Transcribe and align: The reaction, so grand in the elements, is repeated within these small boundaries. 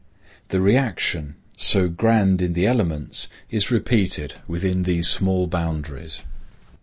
The 0.49 0.61
reaction, 0.61 1.35
so 1.55 1.87
grand 1.87 2.41
in 2.41 2.53
the 2.53 2.65
elements, 2.65 3.27
is 3.51 3.69
repeated 3.69 4.33
within 4.47 4.81
these 4.81 5.07
small 5.07 5.45
boundaries. 5.45 6.21